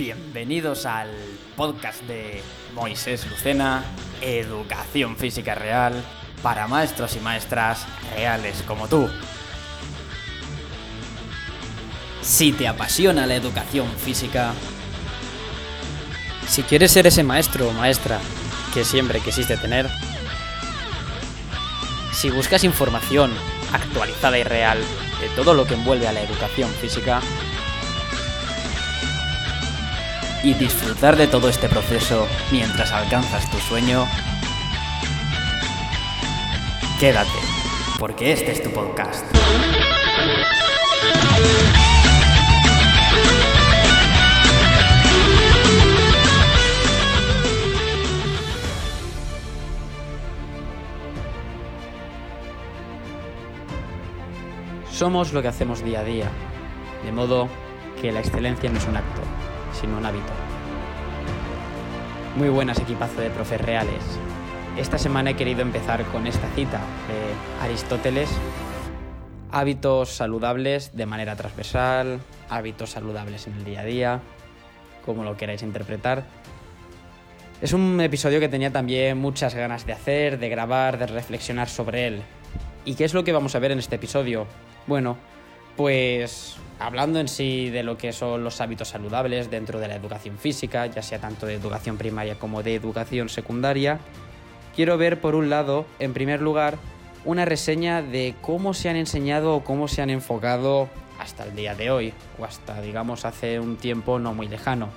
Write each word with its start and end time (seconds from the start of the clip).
Bienvenidos 0.00 0.86
al 0.86 1.10
podcast 1.58 2.00
de 2.04 2.40
Moisés 2.72 3.26
Lucena, 3.28 3.84
Educación 4.22 5.14
Física 5.18 5.54
Real, 5.54 5.92
para 6.42 6.66
maestros 6.66 7.16
y 7.16 7.20
maestras 7.20 7.84
reales 8.14 8.64
como 8.66 8.88
tú. 8.88 9.10
Si 12.22 12.52
te 12.52 12.66
apasiona 12.66 13.26
la 13.26 13.34
educación 13.34 13.88
física, 13.98 14.54
Si 16.48 16.62
quieres 16.62 16.92
ser 16.92 17.06
ese 17.06 17.22
maestro 17.22 17.68
o 17.68 17.72
maestra 17.72 18.20
que 18.72 18.86
siempre 18.86 19.20
quisiste 19.20 19.58
tener, 19.58 19.86
si 22.14 22.30
buscas 22.30 22.64
información 22.64 23.30
actualizada 23.70 24.38
y 24.38 24.44
real 24.44 24.78
de 25.20 25.28
todo 25.36 25.52
lo 25.52 25.66
que 25.66 25.74
envuelve 25.74 26.08
a 26.08 26.12
la 26.12 26.22
educación 26.22 26.70
física, 26.70 27.20
y 30.42 30.54
disfrutar 30.54 31.16
de 31.16 31.26
todo 31.26 31.48
este 31.48 31.68
proceso 31.68 32.26
mientras 32.50 32.92
alcanzas 32.92 33.50
tu 33.50 33.58
sueño, 33.58 34.06
quédate, 36.98 37.30
porque 37.98 38.32
este 38.32 38.52
es 38.52 38.62
tu 38.62 38.70
podcast. 38.70 39.24
somos 55.00 55.32
lo 55.32 55.40
que 55.40 55.48
hacemos 55.48 55.82
día 55.82 56.00
a 56.00 56.04
día, 56.04 56.28
de 57.06 57.10
modo 57.10 57.48
que 58.02 58.12
la 58.12 58.20
excelencia 58.20 58.70
no 58.70 58.76
es 58.76 58.86
un 58.86 58.98
acto, 58.98 59.22
sino 59.72 59.98
un 59.98 60.06
hábito. 60.06 60.32
Muy 62.36 62.48
buenas 62.48 62.78
equipazo 62.78 63.20
de 63.20 63.30
profes 63.30 63.60
reales. 63.60 64.02
Esta 64.76 64.98
semana 64.98 65.30
he 65.30 65.36
querido 65.36 65.62
empezar 65.62 66.04
con 66.06 66.26
esta 66.26 66.48
cita 66.54 66.78
de 66.78 67.64
Aristóteles. 67.64 68.30
Hábitos 69.50 70.10
saludables 70.10 70.96
de 70.96 71.06
manera 71.06 71.34
transversal, 71.34 72.20
hábitos 72.48 72.90
saludables 72.90 73.46
en 73.48 73.54
el 73.54 73.64
día 73.64 73.80
a 73.80 73.84
día, 73.84 74.20
como 75.04 75.24
lo 75.24 75.36
queráis 75.36 75.62
interpretar. 75.62 76.24
Es 77.60 77.72
un 77.72 78.00
episodio 78.00 78.40
que 78.40 78.48
tenía 78.48 78.72
también 78.72 79.18
muchas 79.18 79.54
ganas 79.54 79.84
de 79.86 79.92
hacer, 79.92 80.38
de 80.38 80.48
grabar, 80.48 80.98
de 80.98 81.06
reflexionar 81.06 81.68
sobre 81.68 82.06
él. 82.06 82.22
¿Y 82.84 82.94
qué 82.94 83.04
es 83.04 83.12
lo 83.12 83.24
que 83.24 83.32
vamos 83.32 83.54
a 83.54 83.58
ver 83.58 83.72
en 83.72 83.80
este 83.80 83.96
episodio? 83.96 84.46
Bueno, 84.86 85.18
pues 85.76 86.56
hablando 86.80 87.20
en 87.20 87.28
sí 87.28 87.68
de 87.70 87.82
lo 87.82 87.96
que 87.96 88.12
son 88.12 88.42
los 88.42 88.60
hábitos 88.60 88.88
saludables 88.88 89.50
dentro 89.50 89.78
de 89.78 89.86
la 89.86 89.94
educación 89.94 90.38
física, 90.38 90.86
ya 90.86 91.02
sea 91.02 91.20
tanto 91.20 91.46
de 91.46 91.54
educación 91.54 91.98
primaria 91.98 92.36
como 92.36 92.62
de 92.62 92.74
educación 92.74 93.28
secundaria, 93.28 94.00
quiero 94.74 94.96
ver 94.96 95.20
por 95.20 95.34
un 95.34 95.50
lado, 95.50 95.86
en 95.98 96.14
primer 96.14 96.40
lugar, 96.40 96.78
una 97.26 97.44
reseña 97.44 98.00
de 98.00 98.34
cómo 98.40 98.72
se 98.72 98.88
han 98.88 98.96
enseñado 98.96 99.54
o 99.54 99.62
cómo 99.62 99.88
se 99.88 100.00
han 100.00 100.08
enfocado 100.08 100.88
hasta 101.18 101.44
el 101.44 101.54
día 101.54 101.74
de 101.74 101.90
hoy, 101.90 102.14
o 102.38 102.46
hasta, 102.46 102.80
digamos, 102.80 103.26
hace 103.26 103.60
un 103.60 103.76
tiempo 103.76 104.18
no 104.18 104.32
muy 104.32 104.48
lejano. 104.48 104.88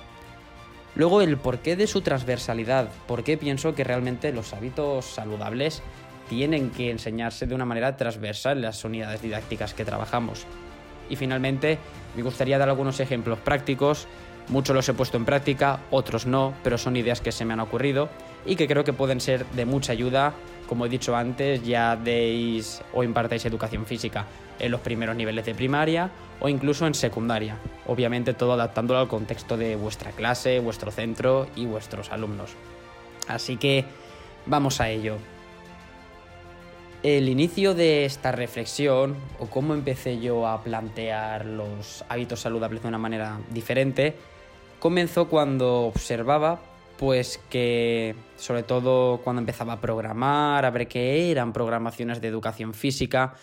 Luego 0.96 1.20
el 1.20 1.36
porqué 1.36 1.76
de 1.76 1.86
su 1.86 2.00
transversalidad, 2.00 2.88
por 3.06 3.24
qué 3.24 3.36
pienso 3.36 3.74
que 3.74 3.84
realmente 3.84 4.32
los 4.32 4.54
hábitos 4.54 5.04
saludables 5.04 5.82
tienen 6.30 6.70
que 6.70 6.90
enseñarse 6.90 7.46
de 7.46 7.54
una 7.54 7.66
manera 7.66 7.98
transversal 7.98 8.56
en 8.56 8.62
las 8.62 8.84
unidades 8.84 9.20
didácticas 9.20 9.74
que 9.74 9.84
trabajamos. 9.84 10.46
Y 11.08 11.16
finalmente, 11.16 11.78
me 12.16 12.22
gustaría 12.22 12.58
dar 12.58 12.68
algunos 12.68 13.00
ejemplos 13.00 13.38
prácticos. 13.38 14.06
Muchos 14.48 14.76
los 14.76 14.88
he 14.88 14.94
puesto 14.94 15.16
en 15.16 15.24
práctica, 15.24 15.80
otros 15.90 16.26
no, 16.26 16.54
pero 16.62 16.76
son 16.76 16.96
ideas 16.96 17.20
que 17.20 17.32
se 17.32 17.44
me 17.44 17.54
han 17.54 17.60
ocurrido 17.60 18.08
y 18.44 18.56
que 18.56 18.68
creo 18.68 18.84
que 18.84 18.92
pueden 18.92 19.20
ser 19.20 19.46
de 19.46 19.64
mucha 19.64 19.92
ayuda. 19.92 20.34
Como 20.68 20.86
he 20.86 20.88
dicho 20.88 21.16
antes, 21.16 21.62
ya 21.64 21.96
deis 21.96 22.82
o 22.92 23.02
impartáis 23.02 23.44
educación 23.44 23.86
física 23.86 24.26
en 24.58 24.70
los 24.70 24.80
primeros 24.80 25.16
niveles 25.16 25.44
de 25.44 25.54
primaria 25.54 26.10
o 26.40 26.48
incluso 26.48 26.86
en 26.86 26.94
secundaria. 26.94 27.56
Obviamente 27.86 28.34
todo 28.34 28.52
adaptándolo 28.52 29.00
al 29.00 29.08
contexto 29.08 29.56
de 29.56 29.76
vuestra 29.76 30.12
clase, 30.12 30.60
vuestro 30.60 30.90
centro 30.90 31.48
y 31.56 31.66
vuestros 31.66 32.10
alumnos. 32.12 32.50
Así 33.28 33.56
que 33.56 33.84
vamos 34.46 34.80
a 34.80 34.90
ello. 34.90 35.16
El 37.04 37.28
inicio 37.28 37.74
de 37.74 38.06
esta 38.06 38.32
reflexión, 38.32 39.14
o 39.38 39.50
cómo 39.50 39.74
empecé 39.74 40.20
yo 40.20 40.46
a 40.46 40.62
plantear 40.62 41.44
los 41.44 42.02
hábitos 42.08 42.40
saludables 42.40 42.80
de 42.80 42.88
una 42.88 42.96
manera 42.96 43.40
diferente, 43.50 44.16
comenzó 44.80 45.28
cuando 45.28 45.82
observaba, 45.82 46.62
pues 46.96 47.38
que, 47.50 48.14
sobre 48.38 48.62
todo 48.62 49.18
cuando 49.18 49.40
empezaba 49.40 49.74
a 49.74 49.80
programar, 49.82 50.64
a 50.64 50.70
ver 50.70 50.88
qué 50.88 51.30
eran 51.30 51.52
programaciones 51.52 52.22
de 52.22 52.28
educación 52.28 52.72
física, 52.72 53.34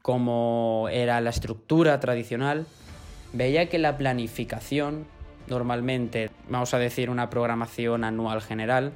cómo 0.00 0.88
era 0.90 1.20
la 1.20 1.28
estructura 1.28 2.00
tradicional, 2.00 2.64
veía 3.34 3.68
que 3.68 3.78
la 3.78 3.98
planificación, 3.98 5.04
normalmente, 5.46 6.30
vamos 6.48 6.72
a 6.72 6.78
decir 6.78 7.10
una 7.10 7.28
programación 7.28 8.02
anual 8.02 8.40
general, 8.40 8.94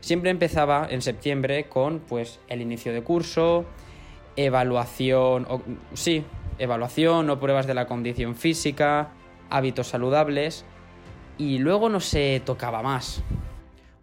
Siempre 0.00 0.30
empezaba 0.30 0.86
en 0.88 1.02
septiembre 1.02 1.68
con 1.68 2.00
pues 2.00 2.40
el 2.48 2.60
inicio 2.60 2.92
de 2.92 3.02
curso, 3.02 3.64
evaluación, 4.36 5.46
o, 5.48 5.62
sí, 5.94 6.24
evaluación 6.58 7.28
o 7.30 7.40
pruebas 7.40 7.66
de 7.66 7.74
la 7.74 7.86
condición 7.86 8.36
física, 8.36 9.10
hábitos 9.50 9.88
saludables 9.88 10.64
y 11.36 11.58
luego 11.58 11.88
no 11.88 12.00
se 12.00 12.40
tocaba 12.44 12.82
más. 12.82 13.22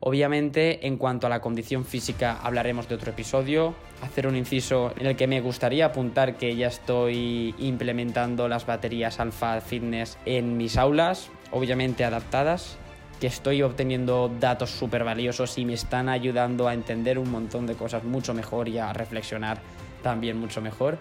Obviamente, 0.01 0.85
en 0.85 0.97
cuanto 0.97 1.25
a 1.25 1.29
la 1.31 1.41
condición 1.41 1.83
física 1.83 2.39
hablaremos 2.43 2.87
de 2.87 2.95
otro 2.95 3.11
episodio, 3.11 3.73
hacer 4.03 4.27
un 4.27 4.35
inciso 4.35 4.93
en 4.97 5.07
el 5.07 5.15
que 5.15 5.25
me 5.25 5.41
gustaría 5.41 5.87
apuntar 5.87 6.37
que 6.37 6.55
ya 6.55 6.67
estoy 6.67 7.55
implementando 7.57 8.47
las 8.47 8.67
baterías 8.67 9.19
Alpha 9.19 9.61
Fitness 9.61 10.19
en 10.25 10.57
mis 10.57 10.77
aulas, 10.77 11.31
obviamente 11.51 12.03
adaptadas 12.03 12.77
que 13.19 13.27
estoy 13.27 13.61
obteniendo 13.61 14.31
datos 14.39 14.71
súper 14.71 15.03
valiosos 15.03 15.57
y 15.57 15.65
me 15.65 15.73
están 15.73 16.09
ayudando 16.09 16.67
a 16.67 16.73
entender 16.73 17.17
un 17.17 17.31
montón 17.31 17.65
de 17.65 17.75
cosas 17.75 18.03
mucho 18.03 18.33
mejor 18.33 18.67
y 18.67 18.77
a 18.77 18.91
reflexionar 18.93 19.59
también 20.03 20.37
mucho 20.39 20.61
mejor 20.61 20.97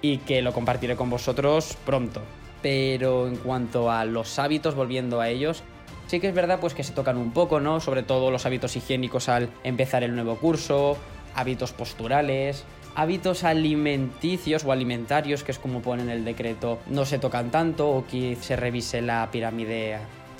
y 0.00 0.18
que 0.18 0.42
lo 0.42 0.52
compartiré 0.52 0.96
con 0.96 1.10
vosotros 1.10 1.76
pronto. 1.84 2.22
Pero 2.62 3.28
en 3.28 3.36
cuanto 3.36 3.90
a 3.90 4.04
los 4.04 4.38
hábitos, 4.38 4.74
volviendo 4.74 5.20
a 5.20 5.28
ellos, 5.28 5.62
sí 6.06 6.20
que 6.20 6.28
es 6.28 6.34
verdad 6.34 6.60
pues 6.60 6.74
que 6.74 6.84
se 6.84 6.92
tocan 6.92 7.16
un 7.16 7.32
poco, 7.32 7.60
¿no? 7.60 7.80
Sobre 7.80 8.02
todo 8.02 8.30
los 8.30 8.46
hábitos 8.46 8.76
higiénicos 8.76 9.28
al 9.28 9.50
empezar 9.64 10.02
el 10.02 10.14
nuevo 10.14 10.36
curso, 10.36 10.96
hábitos 11.34 11.72
posturales, 11.72 12.64
hábitos 12.94 13.44
alimenticios 13.44 14.64
o 14.64 14.72
alimentarios, 14.72 15.44
que 15.44 15.52
es 15.52 15.58
como 15.58 15.82
pone 15.82 16.02
en 16.02 16.10
el 16.10 16.24
decreto, 16.24 16.78
no 16.86 17.04
se 17.04 17.18
tocan 17.18 17.50
tanto 17.50 17.88
o 17.90 18.06
que 18.06 18.36
se 18.40 18.56
revise 18.56 19.02
la 19.02 19.28
pirámide 19.30 19.98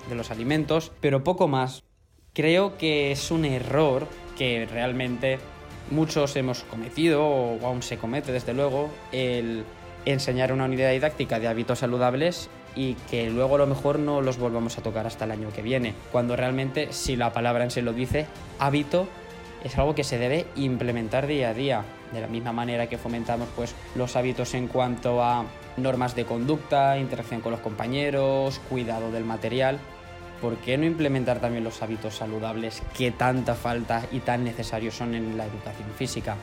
de 0.09 0.15
los 0.15 0.31
alimentos, 0.31 0.93
pero 1.01 1.25
poco 1.25 1.49
más. 1.49 1.85
Creo 2.33 2.77
que 2.77 3.13
es 3.13 3.31
un 3.31 3.45
error 3.45 4.07
que 4.37 4.67
realmente 4.71 5.39
muchos 5.91 6.37
hemos 6.37 6.65
cometido, 6.65 7.25
o 7.25 7.67
aún 7.67 7.83
se 7.83 7.99
comete 7.99 8.33
desde 8.33 8.55
luego, 8.55 8.91
el 9.13 9.65
enseñar 10.05 10.53
una 10.53 10.65
unidad 10.65 10.93
didáctica 10.93 11.41
de 11.41 11.49
hábitos 11.49 11.81
saludables 11.81 12.49
y 12.75 12.95
que 13.11 13.31
luego 13.31 13.57
a 13.57 13.59
lo 13.59 13.67
mejor 13.67 13.99
no 13.99 14.21
los 14.21 14.39
volvamos 14.39 14.79
a 14.79 14.83
tocar 14.83 15.07
hasta 15.07 15.25
el 15.25 15.31
año 15.31 15.49
que 15.55 15.63
viene, 15.63 15.95
cuando 16.13 16.37
realmente, 16.37 16.93
si 16.93 17.17
la 17.17 17.33
palabra 17.33 17.65
en 17.65 17.71
sí 17.71 17.81
lo 17.81 17.93
dice, 17.93 18.27
hábito 18.59 19.09
es 19.65 19.77
algo 19.79 19.95
que 19.95 20.05
se 20.05 20.19
debe 20.19 20.47
implementar 20.55 21.27
día 21.27 21.51
a 21.51 21.55
día, 21.55 21.85
de 22.13 22.21
la 22.21 22.29
misma 22.29 22.53
manera 22.53 22.89
que 22.89 22.99
fomentamos 22.99 23.49
pues, 23.57 23.75
los 23.95 24.15
hábitos 24.15 24.55
en 24.55 24.69
cuanto 24.69 25.23
a 25.23 25.45
normas 25.77 26.15
de 26.15 26.25
conducta, 26.25 26.99
interacción 26.99 27.41
con 27.41 27.53
los 27.53 27.61
compañeros, 27.61 28.61
cuidado 28.69 29.11
del 29.11 29.25
material. 29.25 29.81
¿Por 30.41 30.57
qué 30.59 30.77
no 30.79 30.85
implementar 30.85 31.41
también 31.41 31.65
los 31.65 31.83
hábitos 31.83 32.17
saludables 32.17 32.83
que 32.97 33.11
tanta 33.11 33.55
falta 33.55 34.05
y 34.13 34.21
tan 34.21 34.45
necesarios 34.45 34.95
son 34.95 35.15
en 35.15 35.37
la 35.37 35.47
educación 35.47 35.89
física? 35.97 36.37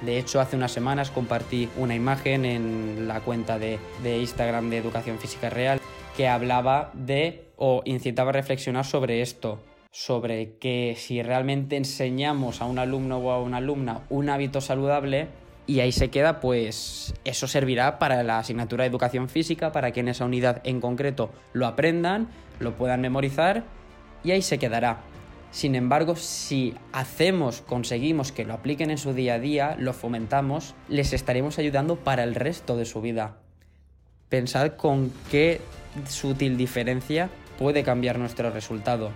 De 0.00 0.18
hecho, 0.18 0.40
hace 0.40 0.56
unas 0.56 0.72
semanas 0.72 1.10
compartí 1.10 1.68
una 1.76 1.94
imagen 1.94 2.44
en 2.44 3.08
la 3.08 3.20
cuenta 3.20 3.58
de, 3.58 3.78
de, 4.02 4.18
Instagram 4.18 4.70
de 4.70 4.76
Educación 4.76 5.18
Física 5.18 5.50
Real 5.50 5.80
que 6.16 6.28
hablaba 6.28 6.90
de 6.94 7.48
o 7.56 7.82
incitaba 7.84 8.30
a 8.30 8.32
reflexionar 8.32 8.84
sobre 8.84 9.22
esto, 9.22 9.60
sobre 9.90 10.56
que 10.58 10.94
si 10.96 11.22
realmente 11.22 11.76
enseñamos 11.76 12.60
a 12.60 12.66
un 12.66 12.78
alumno 12.78 13.18
o 13.18 13.30
a 13.32 13.42
una 13.42 13.56
alumna 13.56 14.02
un 14.08 14.28
hábito 14.28 14.60
saludable, 14.60 15.26
y 15.68 15.80
ahí 15.80 15.92
se 15.92 16.08
queda, 16.08 16.40
pues 16.40 17.14
eso 17.24 17.46
servirá 17.46 17.98
para 17.98 18.22
la 18.22 18.38
asignatura 18.38 18.84
de 18.84 18.88
educación 18.88 19.28
física, 19.28 19.70
para 19.70 19.92
que 19.92 20.00
en 20.00 20.08
esa 20.08 20.24
unidad 20.24 20.62
en 20.64 20.80
concreto 20.80 21.30
lo 21.52 21.66
aprendan, 21.66 22.28
lo 22.58 22.74
puedan 22.74 23.02
memorizar 23.02 23.64
y 24.24 24.30
ahí 24.30 24.40
se 24.40 24.58
quedará. 24.58 25.00
Sin 25.50 25.74
embargo, 25.74 26.16
si 26.16 26.74
hacemos, 26.92 27.60
conseguimos 27.60 28.32
que 28.32 28.46
lo 28.46 28.54
apliquen 28.54 28.90
en 28.90 28.96
su 28.96 29.12
día 29.12 29.34
a 29.34 29.38
día, 29.38 29.76
lo 29.78 29.92
fomentamos, 29.92 30.74
les 30.88 31.12
estaremos 31.12 31.58
ayudando 31.58 31.96
para 31.96 32.24
el 32.24 32.34
resto 32.34 32.78
de 32.78 32.86
su 32.86 33.02
vida. 33.02 33.36
Pensad 34.30 34.76
con 34.76 35.12
qué 35.30 35.60
sutil 36.08 36.56
diferencia 36.56 37.28
puede 37.58 37.82
cambiar 37.82 38.18
nuestro 38.18 38.50
resultado. 38.50 39.10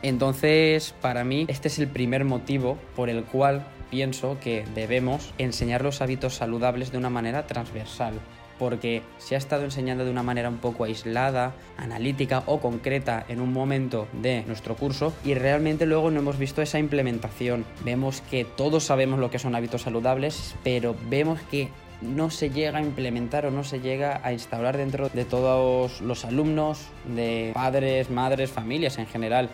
Entonces, 0.00 0.94
para 1.02 1.22
mí, 1.22 1.44
este 1.48 1.68
es 1.68 1.78
el 1.78 1.88
primer 1.88 2.24
motivo 2.24 2.78
por 2.96 3.10
el 3.10 3.24
cual 3.24 3.66
pienso 3.94 4.38
que 4.40 4.64
debemos 4.74 5.32
enseñar 5.38 5.84
los 5.84 6.00
hábitos 6.00 6.34
saludables 6.34 6.90
de 6.90 6.98
una 6.98 7.10
manera 7.10 7.46
transversal 7.46 8.14
porque 8.58 9.02
se 9.18 9.36
ha 9.36 9.38
estado 9.38 9.62
enseñando 9.62 10.04
de 10.04 10.10
una 10.10 10.24
manera 10.24 10.48
un 10.48 10.58
poco 10.58 10.82
aislada, 10.82 11.54
analítica 11.76 12.42
o 12.46 12.58
concreta 12.58 13.24
en 13.28 13.40
un 13.40 13.52
momento 13.52 14.08
de 14.12 14.42
nuestro 14.48 14.74
curso 14.74 15.12
y 15.24 15.34
realmente 15.34 15.86
luego 15.86 16.10
no 16.10 16.18
hemos 16.18 16.38
visto 16.38 16.60
esa 16.60 16.80
implementación. 16.80 17.64
Vemos 17.84 18.20
que 18.30 18.44
todos 18.44 18.82
sabemos 18.82 19.20
lo 19.20 19.30
que 19.30 19.38
son 19.38 19.54
hábitos 19.54 19.82
saludables, 19.82 20.56
pero 20.64 20.96
vemos 21.08 21.40
que 21.48 21.68
no 22.00 22.30
se 22.30 22.50
llega 22.50 22.78
a 22.78 22.82
implementar 22.82 23.46
o 23.46 23.52
no 23.52 23.62
se 23.62 23.78
llega 23.78 24.20
a 24.24 24.32
instaurar 24.32 24.76
dentro 24.76 25.08
de 25.08 25.24
todos 25.24 26.00
los 26.00 26.24
alumnos, 26.24 26.88
de 27.14 27.52
padres, 27.54 28.10
madres, 28.10 28.50
familias 28.50 28.98
en 28.98 29.06
general, 29.06 29.50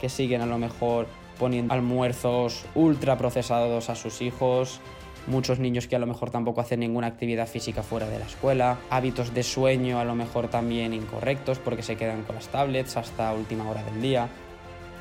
que 0.00 0.08
siguen 0.08 0.40
a 0.40 0.46
lo 0.46 0.58
mejor 0.58 1.06
poniendo 1.38 1.74
almuerzos 1.74 2.64
ultra 2.74 3.18
procesados 3.18 3.90
a 3.90 3.94
sus 3.94 4.22
hijos, 4.22 4.80
muchos 5.26 5.58
niños 5.58 5.86
que 5.86 5.96
a 5.96 5.98
lo 5.98 6.06
mejor 6.06 6.30
tampoco 6.30 6.60
hacen 6.60 6.80
ninguna 6.80 7.06
actividad 7.06 7.46
física 7.46 7.82
fuera 7.82 8.08
de 8.08 8.18
la 8.18 8.26
escuela, 8.26 8.78
hábitos 8.90 9.34
de 9.34 9.42
sueño 9.42 9.98
a 9.98 10.04
lo 10.04 10.14
mejor 10.14 10.48
también 10.48 10.92
incorrectos 10.92 11.58
porque 11.58 11.82
se 11.82 11.96
quedan 11.96 12.22
con 12.24 12.36
las 12.36 12.48
tablets 12.48 12.96
hasta 12.96 13.32
última 13.32 13.68
hora 13.68 13.82
del 13.82 14.00
día. 14.00 14.28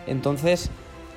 Entonces, 0.08 0.70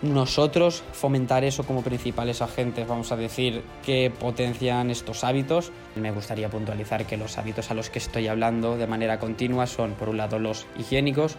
nosotros 0.03 0.85
fomentar 0.93 1.45
eso 1.45 1.65
como 1.65 1.83
principales 1.83 2.43
agentes, 2.43 2.87
vamos 2.87 3.13
a 3.13 3.17
decir, 3.17 3.63
que 3.85 4.11
potencian 4.11 4.91
estos 4.91 5.25
hábitos. 5.25 5.73
Me 5.95 6.11
gustaría 6.11 6.51
puntualizar 6.51 7.07
que 7.07 7.17
los 7.17 7.39
hábitos 7.39 7.71
a 7.71 7.75
los 7.75 7.89
que 7.89 7.99
estoy 7.99 8.29
hablando 8.29 8.77
de 8.77 8.87
manera 8.87 9.19
continua 9.19 9.67
son, 9.67 9.93
por 9.93 10.11
un 10.11 10.19
lado, 10.19 10.39
los 10.39 10.67
higiénicos, 10.79 11.37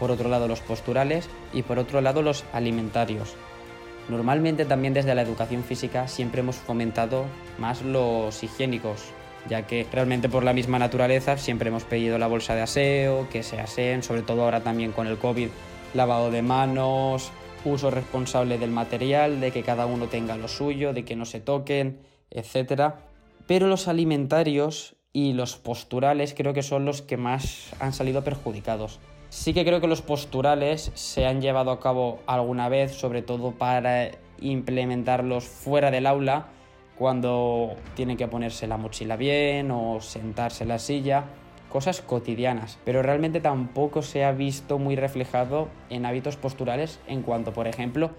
por 0.00 0.10
otro 0.10 0.28
lado, 0.28 0.48
los 0.48 0.60
posturales 0.60 1.28
y 1.52 1.62
por 1.62 1.78
otro 1.78 2.00
lado, 2.00 2.22
los 2.22 2.44
alimentarios. 2.52 3.36
Normalmente 4.08 4.64
también 4.64 4.94
desde 4.94 5.14
la 5.14 5.22
educación 5.22 5.62
física 5.62 6.08
siempre 6.08 6.40
hemos 6.40 6.56
fomentado 6.56 7.26
más 7.58 7.82
los 7.82 8.42
higiénicos, 8.42 9.04
ya 9.48 9.66
que 9.66 9.86
realmente 9.92 10.28
por 10.28 10.42
la 10.42 10.52
misma 10.52 10.80
naturaleza 10.80 11.36
siempre 11.36 11.68
hemos 11.68 11.84
pedido 11.84 12.18
la 12.18 12.26
bolsa 12.26 12.56
de 12.56 12.62
aseo, 12.62 13.28
que 13.30 13.44
se 13.44 13.60
aseen, 13.60 14.02
sobre 14.02 14.22
todo 14.22 14.42
ahora 14.42 14.62
también 14.62 14.90
con 14.90 15.06
el 15.06 15.18
COVID, 15.18 15.48
lavado 15.94 16.30
de 16.30 16.42
manos, 16.42 17.30
uso 17.64 17.90
responsable 17.90 18.58
del 18.58 18.70
material, 18.70 19.40
de 19.40 19.52
que 19.52 19.62
cada 19.62 19.86
uno 19.86 20.06
tenga 20.06 20.36
lo 20.36 20.48
suyo, 20.48 20.92
de 20.92 21.04
que 21.04 21.14
no 21.14 21.24
se 21.24 21.40
toquen, 21.40 22.00
etc. 22.30 22.94
Pero 23.46 23.68
los 23.68 23.86
alimentarios 23.86 24.96
y 25.12 25.34
los 25.34 25.56
posturales 25.56 26.34
creo 26.36 26.54
que 26.54 26.62
son 26.62 26.84
los 26.84 27.02
que 27.02 27.16
más 27.16 27.70
han 27.80 27.92
salido 27.92 28.24
perjudicados. 28.24 28.98
Sí 29.30 29.54
que 29.54 29.64
creo 29.64 29.80
que 29.80 29.86
los 29.86 30.02
posturales 30.02 30.90
se 30.94 31.24
han 31.24 31.40
llevado 31.40 31.70
a 31.70 31.78
cabo 31.78 32.18
alguna 32.26 32.68
vez, 32.68 32.92
sobre 32.92 33.22
todo 33.22 33.52
para 33.52 34.10
implementarlos 34.40 35.44
fuera 35.44 35.92
del 35.92 36.08
aula, 36.08 36.48
cuando 36.98 37.76
tienen 37.94 38.16
que 38.16 38.26
ponerse 38.26 38.66
la 38.66 38.76
mochila 38.76 39.16
bien 39.16 39.70
o 39.70 40.00
sentarse 40.00 40.64
en 40.64 40.68
la 40.68 40.80
silla, 40.80 41.26
cosas 41.70 42.00
cotidianas, 42.00 42.78
pero 42.84 43.02
realmente 43.02 43.40
tampoco 43.40 44.02
se 44.02 44.24
ha 44.24 44.32
visto 44.32 44.80
muy 44.80 44.96
reflejado 44.96 45.68
en 45.90 46.06
hábitos 46.06 46.36
posturales 46.36 46.98
en 47.06 47.22
cuanto, 47.22 47.52
por 47.52 47.68
ejemplo, 47.68 48.10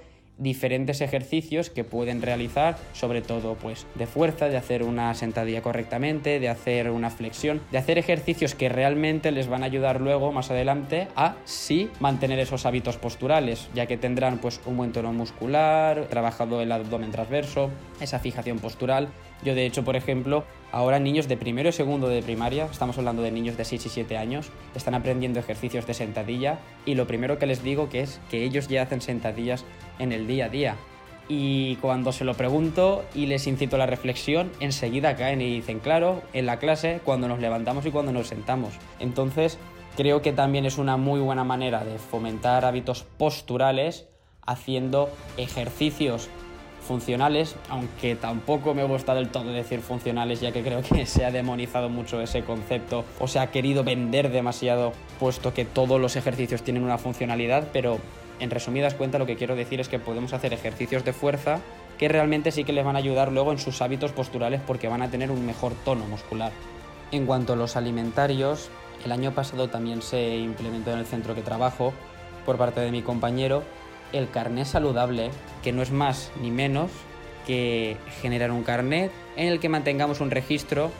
diferentes 0.41 1.01
ejercicios 1.01 1.69
que 1.69 1.83
pueden 1.83 2.21
realizar, 2.21 2.77
sobre 2.93 3.21
todo 3.21 3.55
pues 3.55 3.85
de 3.95 4.07
fuerza, 4.07 4.47
de 4.47 4.57
hacer 4.57 4.83
una 4.83 5.13
sentadilla 5.13 5.61
correctamente, 5.61 6.39
de 6.39 6.49
hacer 6.49 6.89
una 6.89 7.11
flexión, 7.11 7.61
de 7.71 7.77
hacer 7.77 7.97
ejercicios 7.97 8.55
que 8.55 8.67
realmente 8.67 9.31
les 9.31 9.47
van 9.47 9.61
a 9.61 9.67
ayudar 9.67 10.01
luego 10.01 10.31
más 10.31 10.49
adelante 10.49 11.07
a 11.15 11.35
sí 11.45 11.89
mantener 11.99 12.39
esos 12.39 12.65
hábitos 12.65 12.97
posturales, 12.97 13.69
ya 13.75 13.85
que 13.85 13.97
tendrán 13.97 14.39
pues 14.39 14.59
un 14.65 14.77
buen 14.77 14.91
tono 14.91 15.13
muscular, 15.13 16.07
trabajado 16.09 16.61
el 16.61 16.71
abdomen 16.71 17.11
transverso, 17.11 17.69
esa 17.99 18.19
fijación 18.19 18.57
postural. 18.57 19.09
Yo 19.43 19.53
de 19.53 19.65
hecho, 19.65 19.83
por 19.83 19.95
ejemplo, 19.95 20.43
Ahora 20.73 20.99
niños 20.99 21.27
de 21.27 21.35
primero 21.35 21.67
y 21.67 21.73
segundo 21.73 22.07
de 22.07 22.23
primaria, 22.23 22.65
estamos 22.71 22.97
hablando 22.97 23.21
de 23.21 23.31
niños 23.31 23.57
de 23.57 23.65
6 23.65 23.87
y 23.87 23.89
7 23.89 24.17
años, 24.17 24.51
están 24.73 24.93
aprendiendo 24.93 25.37
ejercicios 25.37 25.85
de 25.85 25.93
sentadilla 25.93 26.59
y 26.85 26.95
lo 26.95 27.07
primero 27.07 27.37
que 27.37 27.45
les 27.45 27.61
digo 27.61 27.89
que 27.89 27.99
es 27.99 28.21
que 28.29 28.45
ellos 28.45 28.69
ya 28.69 28.83
hacen 28.83 29.01
sentadillas 29.01 29.65
en 29.99 30.11
el 30.11 30.27
día 30.27 30.45
a 30.45 30.49
día. 30.49 30.75
Y 31.27 31.77
cuando 31.77 32.11
se 32.11 32.25
lo 32.25 32.33
pregunto 32.33 33.05
y 33.15 33.25
les 33.25 33.47
incito 33.47 33.77
a 33.77 33.79
la 33.79 33.85
reflexión, 33.85 34.51
enseguida 34.59 35.15
caen 35.15 35.41
y 35.41 35.49
dicen, 35.49 35.79
claro, 35.79 36.21
en 36.33 36.45
la 36.45 36.59
clase, 36.59 36.99
cuando 37.05 37.27
nos 37.27 37.39
levantamos 37.39 37.85
y 37.85 37.91
cuando 37.91 38.11
nos 38.11 38.27
sentamos. 38.27 38.73
Entonces, 38.99 39.57
creo 39.95 40.21
que 40.21 40.33
también 40.33 40.65
es 40.65 40.77
una 40.77 40.97
muy 40.97 41.19
buena 41.21 41.43
manera 41.43 41.83
de 41.85 41.97
fomentar 41.99 42.65
hábitos 42.65 43.03
posturales 43.17 44.07
haciendo 44.45 45.09
ejercicios 45.37 46.29
funcionales, 46.81 47.55
aunque 47.69 48.15
tampoco 48.15 48.73
me 48.73 48.83
gusta 48.83 49.13
del 49.13 49.29
todo 49.29 49.53
decir 49.53 49.79
funcionales, 49.79 50.41
ya 50.41 50.51
que 50.51 50.63
creo 50.63 50.81
que 50.81 51.05
se 51.05 51.23
ha 51.23 51.31
demonizado 51.31 51.89
mucho 51.89 52.19
ese 52.21 52.43
concepto 52.43 53.05
o 53.19 53.27
se 53.27 53.39
ha 53.39 53.51
querido 53.51 53.83
vender 53.83 54.31
demasiado, 54.31 54.91
puesto 55.19 55.53
que 55.53 55.63
todos 55.63 56.01
los 56.01 56.15
ejercicios 56.15 56.63
tienen 56.63 56.83
una 56.83 56.97
funcionalidad, 56.97 57.67
pero 57.71 57.99
en 58.41 58.49
resumidas 58.49 58.95
cuentas 58.95 59.19
lo 59.19 59.25
que 59.25 59.37
quiero 59.37 59.55
decir 59.55 59.79
es 59.79 59.87
que 59.87 59.99
podemos 59.99 60.33
hacer 60.33 60.51
ejercicios 60.51 61.05
de 61.05 61.13
fuerza 61.13 61.59
que 61.97 62.09
realmente 62.09 62.51
sí 62.51 62.63
que 62.63 62.73
les 62.73 62.83
van 62.83 62.95
a 62.95 62.99
ayudar 62.99 63.31
luego 63.31 63.51
en 63.51 63.59
sus 63.59 63.81
hábitos 63.81 64.11
posturales 64.11 64.59
porque 64.65 64.87
van 64.87 65.03
a 65.03 65.11
tener 65.11 65.29
un 65.29 65.45
mejor 65.45 65.73
tono 65.85 66.05
muscular. 66.07 66.51
En 67.11 67.27
cuanto 67.27 67.53
a 67.53 67.55
los 67.55 67.75
alimentarios, 67.75 68.69
el 69.05 69.11
año 69.11 69.33
pasado 69.33 69.69
también 69.69 70.01
se 70.01 70.37
implementó 70.37 70.91
en 70.91 70.99
el 70.99 71.05
centro 71.05 71.35
que 71.35 71.43
trabajo 71.43 71.93
por 72.45 72.57
parte 72.57 72.81
de 72.81 72.91
mi 72.91 73.03
compañero 73.03 73.63
el 74.13 74.29
carnet 74.29 74.65
saludable, 74.65 75.29
que 75.63 75.71
no 75.71 75.83
es 75.83 75.91
más 75.91 76.31
ni 76.41 76.51
menos 76.51 76.89
que 77.45 77.97
generar 78.21 78.51
un 78.51 78.63
carnet 78.63 79.11
en 79.35 79.47
el 79.47 79.59
que 79.59 79.69
mantengamos 79.69 80.19
un 80.19 80.31
registro. 80.31 80.91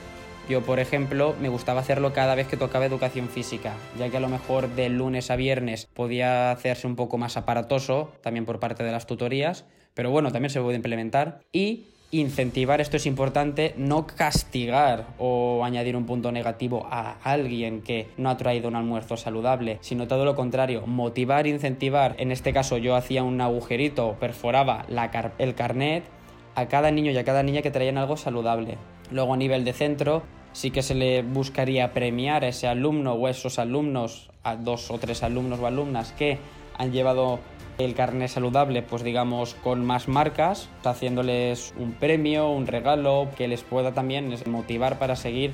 Yo, 0.50 0.62
por 0.62 0.80
ejemplo, 0.80 1.36
me 1.40 1.50
gustaba 1.50 1.82
hacerlo 1.82 2.14
cada 2.14 2.36
vez 2.36 2.48
que 2.48 2.58
tocaba 2.58 2.86
educación 2.86 3.30
física, 3.30 3.74
ya 3.98 4.10
que 4.10 4.18
a 4.18 4.20
lo 4.20 4.30
mejor 4.30 4.70
de 4.70 4.90
lunes 4.90 5.32
a 5.32 5.36
viernes 5.36 5.88
podía 5.94 6.52
hacerse 6.52 6.88
un 6.88 6.96
poco 6.96 7.18
más 7.18 7.38
aparatoso, 7.38 8.12
también 8.22 8.46
por 8.46 8.60
parte 8.60 8.84
de 8.84 8.92
las 8.92 9.08
tutorías, 9.08 9.66
pero 9.94 10.12
bueno, 10.12 10.32
también 10.32 10.50
se 10.50 10.62
puede 10.62 10.76
implementar. 10.76 11.42
Y 11.52 11.86
incentivar, 12.12 12.82
esto 12.82 12.98
es 12.98 13.06
importante, 13.06 13.74
no 13.78 14.06
castigar 14.06 15.08
o 15.18 15.64
añadir 15.64 15.96
un 15.96 16.06
punto 16.06 16.32
negativo 16.32 16.86
a 16.92 17.18
alguien 17.24 17.82
que 17.82 18.10
no 18.18 18.30
ha 18.30 18.38
traído 18.38 18.68
un 18.68 18.76
almuerzo 18.76 19.18
saludable, 19.18 19.78
sino 19.82 20.08
todo 20.08 20.26
lo 20.26 20.36
contrario, 20.36 20.86
motivar, 20.86 21.48
incentivar. 21.48 22.16
En 22.20 22.32
este 22.32 22.52
caso 22.52 22.78
yo 22.78 22.96
hacía 22.96 23.24
un 23.24 23.40
agujerito, 23.40 24.18
perforaba 24.20 24.86
el 25.38 25.56
carnet 25.56 26.04
a 26.56 26.68
cada 26.68 26.92
niño 26.92 27.12
y 27.12 27.18
a 27.18 27.24
cada 27.24 27.44
niña 27.44 27.62
que 27.62 27.72
traían 27.72 27.98
algo 27.98 28.18
saludable. 28.18 28.78
Luego 29.12 29.34
a 29.34 29.38
nivel 29.38 29.64
de 29.66 29.74
centro 29.74 30.24
sí 30.54 30.72
que 30.72 30.82
se 30.82 30.96
le 30.96 31.22
buscaría 31.22 31.94
premiar 31.94 32.44
a 32.44 32.48
ese 32.48 32.68
alumno 32.68 33.14
o 33.14 33.28
a 33.28 33.30
esos 33.30 33.60
alumnos, 33.60 34.30
a 34.44 34.56
dos 34.56 34.90
o 34.92 34.98
tres 34.98 35.24
alumnos 35.24 35.60
o 35.60 35.68
alumnas 35.68 36.14
que 36.14 36.40
han 36.78 36.92
llevado 36.92 37.40
el 37.78 37.96
carnet 37.96 38.30
saludable, 38.30 38.82
pues 38.82 39.04
digamos, 39.04 39.56
con 39.56 39.86
más 39.86 40.08
marcas, 40.08 40.70
haciéndoles 40.84 41.74
un 41.78 41.94
premio, 41.94 42.50
un 42.50 42.68
regalo, 42.68 43.30
que 43.38 43.48
les 43.48 43.64
pueda 43.64 43.94
también 43.94 44.34
motivar 44.48 45.00
para 45.00 45.16
seguir 45.16 45.54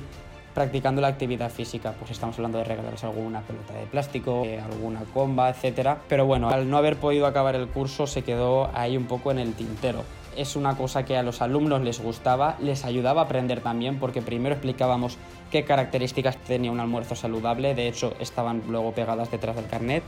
practicando 0.54 1.00
la 1.00 1.08
actividad 1.08 1.50
física. 1.50 1.94
Pues 1.98 2.10
estamos 2.10 2.36
hablando 2.36 2.58
de 2.58 2.64
regalarles 2.64 3.04
alguna 3.04 3.42
pelota 3.42 3.74
de 3.74 3.86
plástico, 3.86 4.42
eh, 4.44 4.60
alguna 4.60 5.00
comba, 5.14 5.50
etc. 5.50 5.98
Pero 6.08 6.26
bueno, 6.26 6.48
al 6.48 6.68
no 6.68 6.76
haber 6.76 6.96
podido 6.96 7.26
acabar 7.26 7.54
el 7.54 7.68
curso 7.68 8.06
se 8.06 8.22
quedó 8.22 8.70
ahí 8.74 8.96
un 8.96 9.06
poco 9.06 9.30
en 9.30 9.38
el 9.38 9.54
tintero. 9.54 10.04
Es 10.38 10.54
una 10.54 10.76
cosa 10.76 11.04
que 11.04 11.16
a 11.16 11.24
los 11.24 11.42
alumnos 11.42 11.82
les 11.82 12.00
gustaba, 12.00 12.56
les 12.60 12.84
ayudaba 12.84 13.22
a 13.22 13.24
aprender 13.24 13.60
también, 13.60 13.98
porque 13.98 14.22
primero 14.22 14.54
explicábamos 14.54 15.18
qué 15.50 15.64
características 15.64 16.36
tenía 16.36 16.70
un 16.70 16.78
almuerzo 16.78 17.16
saludable, 17.16 17.74
de 17.74 17.88
hecho 17.88 18.14
estaban 18.20 18.62
luego 18.68 18.92
pegadas 18.92 19.32
detrás 19.32 19.56
del 19.56 19.66
carnet, 19.66 20.04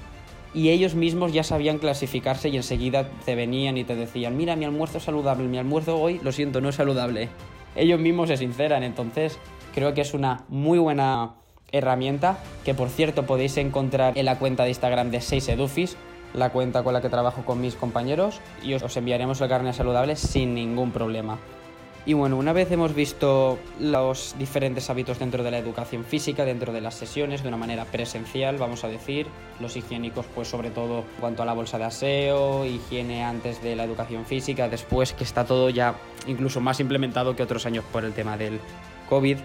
y 0.54 0.68
ellos 0.68 0.94
mismos 0.94 1.32
ya 1.32 1.42
sabían 1.42 1.78
clasificarse 1.78 2.48
y 2.48 2.56
enseguida 2.56 3.08
te 3.24 3.34
venían 3.34 3.76
y 3.76 3.82
te 3.82 3.96
decían, 3.96 4.36
mira, 4.36 4.54
mi 4.54 4.64
almuerzo 4.64 4.98
es 4.98 5.04
saludable, 5.04 5.48
mi 5.48 5.58
almuerzo 5.58 6.00
hoy, 6.00 6.20
lo 6.22 6.30
siento, 6.30 6.60
no 6.60 6.68
es 6.68 6.76
saludable. 6.76 7.28
Ellos 7.74 7.98
mismos 7.98 8.28
se 8.28 8.36
sinceran, 8.36 8.84
entonces 8.84 9.36
creo 9.74 9.94
que 9.94 10.00
es 10.02 10.14
una 10.14 10.44
muy 10.48 10.78
buena 10.78 11.34
herramienta 11.72 12.38
que 12.64 12.74
por 12.74 12.88
cierto 12.88 13.26
podéis 13.26 13.56
encontrar 13.56 14.16
en 14.16 14.26
la 14.26 14.38
cuenta 14.38 14.62
de 14.62 14.70
Instagram 14.70 15.10
de 15.10 15.18
6edufis, 15.18 15.96
la 16.34 16.50
cuenta 16.50 16.82
con 16.82 16.94
la 16.94 17.00
que 17.00 17.08
trabajo 17.08 17.44
con 17.44 17.60
mis 17.60 17.74
compañeros 17.74 18.40
y 18.62 18.74
os 18.74 18.96
enviaremos 18.96 19.40
el 19.40 19.48
carne 19.48 19.72
saludable 19.72 20.16
sin 20.16 20.54
ningún 20.54 20.92
problema. 20.92 21.38
Y 22.06 22.14
bueno, 22.14 22.38
una 22.38 22.54
vez 22.54 22.72
hemos 22.72 22.94
visto 22.94 23.58
los 23.78 24.34
diferentes 24.38 24.88
hábitos 24.88 25.18
dentro 25.18 25.42
de 25.42 25.50
la 25.50 25.58
educación 25.58 26.04
física, 26.04 26.46
dentro 26.46 26.72
de 26.72 26.80
las 26.80 26.94
sesiones, 26.94 27.42
de 27.42 27.48
una 27.48 27.58
manera 27.58 27.84
presencial, 27.84 28.56
vamos 28.56 28.84
a 28.84 28.88
decir, 28.88 29.26
los 29.60 29.76
higiénicos, 29.76 30.24
pues 30.34 30.48
sobre 30.48 30.70
todo 30.70 31.00
en 31.00 31.20
cuanto 31.20 31.42
a 31.42 31.46
la 31.46 31.52
bolsa 31.52 31.76
de 31.76 31.84
aseo, 31.84 32.64
higiene 32.64 33.22
antes 33.22 33.62
de 33.62 33.76
la 33.76 33.84
educación 33.84 34.24
física, 34.24 34.70
después 34.70 35.12
que 35.12 35.24
está 35.24 35.44
todo 35.44 35.68
ya 35.68 35.94
incluso 36.26 36.62
más 36.62 36.80
implementado 36.80 37.36
que 37.36 37.42
otros 37.42 37.66
años 37.66 37.84
por 37.92 38.04
el 38.06 38.14
tema 38.14 38.38
del 38.38 38.60
COVID. 39.10 39.36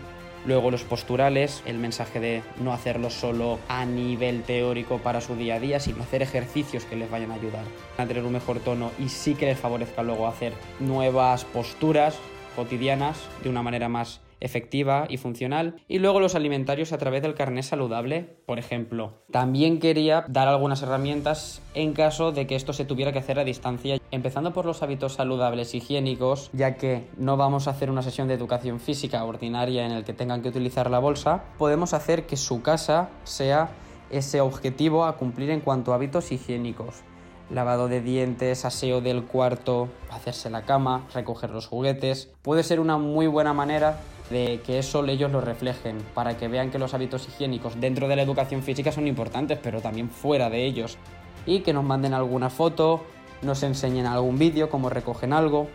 Luego 0.45 0.69
los 0.69 0.83
posturales, 0.83 1.63
el 1.65 1.79
mensaje 1.79 2.19
de 2.19 2.43
no 2.59 2.71
hacerlo 2.71 3.09
solo 3.09 3.59
a 3.67 3.85
nivel 3.85 4.43
teórico 4.43 4.99
para 4.99 5.21
su 5.21 5.35
día 5.35 5.55
a 5.55 5.59
día, 5.59 5.79
sino 5.79 6.03
hacer 6.03 6.21
ejercicios 6.21 6.85
que 6.85 6.95
les 6.95 7.09
vayan 7.09 7.31
a 7.31 7.35
ayudar 7.35 7.63
a 7.97 8.05
tener 8.05 8.23
un 8.23 8.33
mejor 8.33 8.59
tono 8.59 8.91
y 8.99 9.09
sí 9.09 9.33
que 9.33 9.47
les 9.47 9.59
favorezca 9.59 10.03
luego 10.03 10.27
hacer 10.27 10.53
nuevas 10.79 11.45
posturas 11.45 12.17
cotidianas 12.55 13.17
de 13.43 13.49
una 13.49 13.63
manera 13.63 13.89
más 13.89 14.21
efectiva 14.39 15.05
y 15.09 15.17
funcional. 15.17 15.75
Y 15.87 15.99
luego 15.99 16.19
los 16.19 16.35
alimentarios 16.35 16.93
a 16.93 16.97
través 16.97 17.21
del 17.21 17.35
carnet 17.35 17.63
saludable, 17.63 18.37
por 18.45 18.59
ejemplo. 18.59 19.13
También 19.31 19.79
quería 19.79 20.25
dar 20.27 20.47
algunas 20.47 20.81
herramientas 20.81 21.61
en 21.73 21.93
caso 21.93 22.31
de 22.31 22.47
que 22.47 22.55
esto 22.55 22.73
se 22.73 22.85
tuviera 22.85 23.11
que 23.11 23.19
hacer 23.19 23.39
a 23.39 23.43
distancia, 23.43 23.97
empezando 24.11 24.53
por 24.53 24.65
los 24.65 24.83
hábitos 24.83 25.13
saludables 25.13 25.73
higiénicos, 25.73 26.49
ya 26.53 26.75
que 26.75 27.07
no 27.17 27.37
vamos 27.37 27.67
a 27.67 27.71
hacer 27.71 27.89
una 27.89 28.01
sesión 28.01 28.27
de 28.27 28.33
educación 28.33 28.79
física 28.79 29.23
ordinaria 29.23 29.85
en 29.85 29.91
el 29.91 30.03
que 30.03 30.13
tengan 30.13 30.41
que 30.41 30.49
utilizar 30.49 30.89
la 30.89 30.99
bolsa, 30.99 31.43
podemos 31.57 31.93
hacer 31.93 32.25
que 32.25 32.37
su 32.37 32.61
casa 32.61 33.09
sea 33.23 33.69
ese 34.09 34.41
objetivo 34.41 35.05
a 35.05 35.17
cumplir 35.17 35.49
en 35.49 35.61
cuanto 35.61 35.91
a 35.91 35.95
hábitos 35.95 36.31
higiénicos 36.31 37.03
lavado 37.49 37.87
de 37.87 38.01
dientes, 38.01 38.65
aseo 38.65 39.01
del 39.01 39.23
cuarto, 39.23 39.89
hacerse 40.09 40.49
la 40.49 40.63
cama, 40.63 41.05
recoger 41.13 41.51
los 41.51 41.67
juguetes. 41.67 42.31
Puede 42.41 42.63
ser 42.63 42.79
una 42.79 42.97
muy 42.97 43.27
buena 43.27 43.53
manera 43.53 43.99
de 44.29 44.61
que 44.65 44.79
eso 44.79 45.05
ellos 45.05 45.31
lo 45.31 45.41
reflejen, 45.41 45.97
para 46.13 46.37
que 46.37 46.47
vean 46.47 46.71
que 46.71 46.79
los 46.79 46.93
hábitos 46.93 47.27
higiénicos 47.27 47.79
dentro 47.79 48.07
de 48.07 48.15
la 48.15 48.23
educación 48.23 48.63
física 48.63 48.91
son 48.91 49.07
importantes, 49.07 49.59
pero 49.61 49.81
también 49.81 50.09
fuera 50.09 50.49
de 50.49 50.65
ellos. 50.65 50.97
Y 51.45 51.59
que 51.59 51.73
nos 51.73 51.83
manden 51.83 52.13
alguna 52.13 52.49
foto, 52.49 53.03
nos 53.41 53.61
enseñen 53.63 54.05
algún 54.05 54.39
vídeo, 54.39 54.69
cómo 54.69 54.89
recogen 54.89 55.31
algo, 55.31 55.67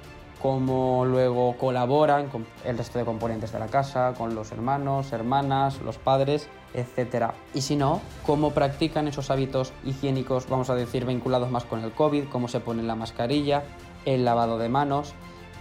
cómo 0.42 1.04
luego 1.04 1.56
colaboran 1.58 2.28
con 2.28 2.46
el 2.64 2.78
resto 2.78 2.98
de 2.98 3.04
componentes 3.04 3.52
de 3.52 3.58
la 3.58 3.66
casa, 3.66 4.14
con 4.16 4.34
los 4.34 4.50
hermanos, 4.52 5.12
hermanas, 5.12 5.80
los 5.82 5.98
padres, 5.98 6.48
etc. 6.74 7.32
Y 7.54 7.60
si 7.60 7.76
no, 7.76 8.00
cómo 8.26 8.50
practican 8.50 9.06
esos 9.06 9.30
hábitos 9.30 9.72
higiénicos, 9.84 10.48
vamos 10.48 10.70
a 10.70 10.74
decir, 10.74 11.04
vinculados 11.04 11.50
más 11.50 11.64
con 11.64 11.84
el 11.84 11.92
COVID, 11.92 12.24
cómo 12.24 12.48
se 12.48 12.60
pone 12.60 12.82
la 12.82 12.94
mascarilla, 12.94 13.62
el 14.06 14.24
lavado 14.24 14.58
de 14.58 14.68
manos 14.68 15.14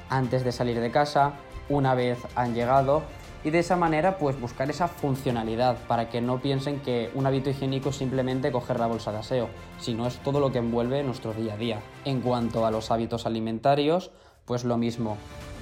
antes 0.09 0.43
de 0.43 0.51
salir 0.51 0.79
de 0.79 0.91
casa, 0.91 1.33
una 1.69 1.95
vez 1.95 2.19
han 2.35 2.53
llegado 2.53 3.03
y 3.43 3.51
de 3.51 3.59
esa 3.59 3.75
manera 3.75 4.17
pues 4.17 4.39
buscar 4.39 4.69
esa 4.69 4.87
funcionalidad 4.87 5.77
para 5.87 6.09
que 6.09 6.19
no 6.19 6.39
piensen 6.39 6.79
que 6.81 7.09
un 7.13 7.25
hábito 7.25 7.49
higiénico 7.49 7.89
es 7.89 7.95
simplemente 7.95 8.51
coger 8.51 8.79
la 8.79 8.87
bolsa 8.87 9.11
de 9.11 9.19
aseo, 9.19 9.49
sino 9.79 10.07
es 10.07 10.17
todo 10.17 10.39
lo 10.39 10.51
que 10.51 10.57
envuelve 10.57 11.03
nuestro 11.03 11.33
día 11.33 11.53
a 11.53 11.57
día. 11.57 11.79
En 12.03 12.21
cuanto 12.21 12.65
a 12.65 12.71
los 12.71 12.91
hábitos 12.91 13.25
alimentarios, 13.25 14.11
pues 14.45 14.65
lo 14.65 14.77
mismo. 14.77 15.17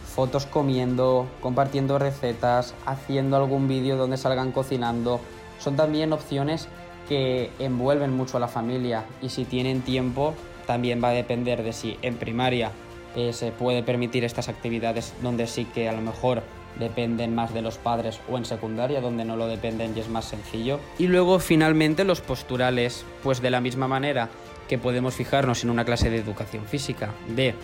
Fotos 0.05 0.47
comiendo, 0.47 1.27
compartiendo 1.41 1.99
recetas, 1.99 2.73
haciendo 2.87 3.37
algún 3.37 3.67
vídeo 3.67 3.97
donde 3.97 4.17
salgan 4.17 4.51
cocinando. 4.51 5.19
Son 5.59 5.75
también 5.75 6.13
opciones 6.13 6.67
que 7.07 7.51
envuelven 7.59 8.15
mucho 8.15 8.37
a 8.37 8.39
la 8.39 8.47
familia 8.47 9.05
y 9.21 9.29
si 9.29 9.45
tienen 9.45 9.81
tiempo 9.81 10.33
también 10.65 11.01
va 11.01 11.09
a 11.09 11.11
depender 11.11 11.63
de 11.63 11.73
si 11.73 11.97
en 12.01 12.17
primaria 12.17 12.71
eh, 13.17 13.33
se 13.33 13.51
puede 13.51 13.81
permitir 13.81 14.24
estas 14.24 14.47
actividades 14.47 15.12
donde 15.24 15.47
sí 15.47 15.65
que 15.65 15.89
a 15.89 15.91
lo 15.91 16.01
mejor 16.01 16.43
dependen 16.77 17.33
más 17.33 17.51
de 17.51 17.63
los 17.63 17.79
padres 17.79 18.19
o 18.29 18.38
en 18.38 18.45
secundaria 18.45 19.01
donde 19.01 19.25
no 19.25 19.36
lo 19.36 19.47
dependen 19.47 19.97
y 19.97 20.01
es 20.01 20.07
más 20.07 20.25
sencillo. 20.25 20.79
Y 21.00 21.07
luego 21.07 21.39
finalmente 21.39 22.03
los 22.03 22.21
posturales, 22.21 23.05
pues 23.24 23.41
de 23.41 23.50
la 23.50 23.59
misma 23.59 23.88
manera 23.88 24.29
que 24.69 24.77
podemos 24.77 25.15
fijarnos 25.15 25.63
en 25.63 25.71
una 25.71 25.83
clase 25.83 26.12
de 26.12 26.17
educación 26.17 26.65
física, 26.65 27.09
de 27.36 27.55